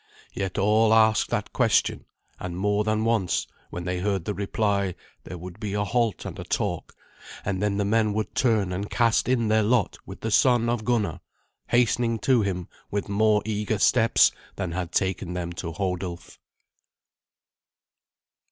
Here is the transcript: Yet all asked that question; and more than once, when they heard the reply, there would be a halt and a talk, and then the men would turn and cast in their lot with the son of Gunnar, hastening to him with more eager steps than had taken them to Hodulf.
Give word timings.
Yet 0.33 0.57
all 0.57 0.95
asked 0.95 1.29
that 1.29 1.53
question; 1.53 2.05
and 2.39 2.57
more 2.57 2.83
than 2.83 3.05
once, 3.05 3.45
when 3.69 3.83
they 3.85 3.99
heard 3.99 4.25
the 4.25 4.33
reply, 4.33 4.95
there 5.25 5.37
would 5.37 5.59
be 5.59 5.75
a 5.75 5.83
halt 5.83 6.25
and 6.25 6.39
a 6.39 6.43
talk, 6.43 6.95
and 7.45 7.61
then 7.61 7.77
the 7.77 7.85
men 7.85 8.11
would 8.13 8.33
turn 8.33 8.71
and 8.73 8.89
cast 8.89 9.29
in 9.29 9.47
their 9.47 9.61
lot 9.61 9.99
with 10.03 10.21
the 10.21 10.31
son 10.31 10.69
of 10.69 10.85
Gunnar, 10.85 11.19
hastening 11.67 12.17
to 12.17 12.41
him 12.41 12.67
with 12.89 13.09
more 13.09 13.43
eager 13.45 13.77
steps 13.77 14.31
than 14.55 14.71
had 14.71 14.91
taken 14.91 15.33
them 15.33 15.53
to 15.53 15.71
Hodulf. 15.71 16.39